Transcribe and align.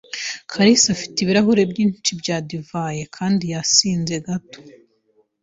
kalisa 0.51 0.87
afite 0.95 1.15
ibirahure 1.19 1.63
byinshi 1.71 2.11
bya 2.21 2.37
divayi 2.49 3.01
kandi 3.15 3.43
yasinze 3.53 4.15
gato 4.25 4.59